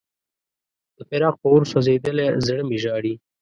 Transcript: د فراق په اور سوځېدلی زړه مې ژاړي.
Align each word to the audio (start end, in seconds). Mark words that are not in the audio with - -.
د 0.97 0.99
فراق 1.09 1.35
په 1.41 1.47
اور 1.51 1.63
سوځېدلی 1.71 2.27
زړه 2.47 2.63
مې 2.69 2.77
ژاړي. 2.83 3.13